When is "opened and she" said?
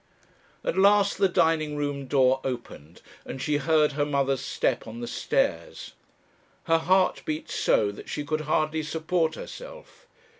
2.43-3.57